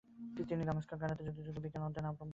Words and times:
তিনি 0.49 0.63
দামেস্ক 0.69 0.89
এবং 0.93 0.99
কায়রোতে 1.01 1.23
যুক্তিযুক্ত 1.27 1.57
বিজ্ঞান 1.65 1.81
অধ্যয়ন 1.87 2.05
আরম্ভ 2.07 2.17
করলেন। 2.19 2.29